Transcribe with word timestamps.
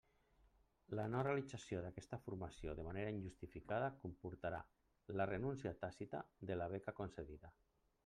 La 0.99 1.03
no 1.15 1.19
realització 1.27 1.83
d'aquesta 1.83 2.19
formació 2.23 2.75
de 2.81 2.87
manera 2.89 3.13
injustificada 3.17 3.93
comportarà 4.07 4.65
la 5.21 5.31
renúncia 5.35 5.79
tàcita 5.87 6.27
de 6.53 6.63
la 6.63 6.75
beca 6.77 7.01
concedida. 7.05 7.59